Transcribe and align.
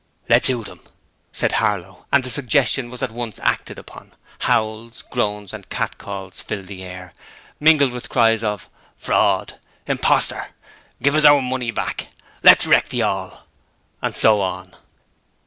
'Let's 0.29 0.49
'oot 0.49 0.67
'im,' 0.67 0.79
said 1.31 1.51
Harlow, 1.51 2.07
and 2.11 2.23
the 2.23 2.31
suggestion 2.31 2.89
was 2.89 3.03
at 3.03 3.11
once 3.11 3.37
acted 3.43 3.77
upon; 3.77 4.13
howls, 4.39 5.03
groans 5.11 5.53
and 5.53 5.69
catcalls 5.69 6.41
filled 6.41 6.65
the 6.65 6.83
air, 6.83 7.13
mingled 7.59 7.91
with 7.91 8.09
cries 8.09 8.41
of 8.43 8.67
'Fraud!' 8.97 9.59
'Imposter!' 9.85 10.47
'Give 11.03 11.13
us 11.13 11.23
our 11.25 11.39
money 11.43 11.69
back!' 11.69 12.07
'Let's 12.41 12.65
wreck 12.65 12.89
the 12.89 13.03
'all!' 13.03 13.43
and 14.01 14.15
so 14.15 14.41
on. 14.41 14.75